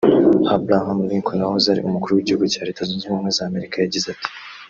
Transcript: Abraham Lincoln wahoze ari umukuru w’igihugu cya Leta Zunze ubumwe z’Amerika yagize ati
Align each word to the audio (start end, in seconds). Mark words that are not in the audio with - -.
Abraham 0.55 0.99
Lincoln 1.09 1.41
wahoze 1.45 1.67
ari 1.69 1.81
umukuru 1.83 2.11
w’igihugu 2.13 2.45
cya 2.53 2.65
Leta 2.67 2.81
Zunze 2.87 3.05
ubumwe 3.07 3.29
z’Amerika 3.37 3.75
yagize 3.77 4.07
ati 4.13 4.29